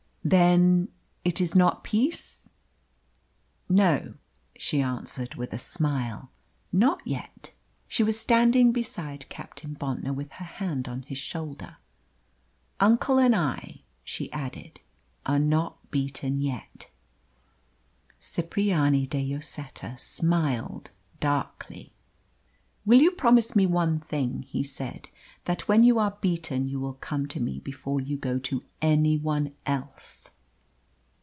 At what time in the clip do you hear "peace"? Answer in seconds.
1.83-2.47